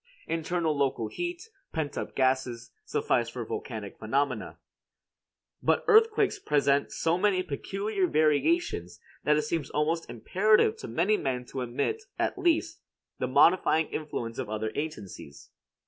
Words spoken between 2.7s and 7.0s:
suffice for volcanic phenomena; but earthquakes present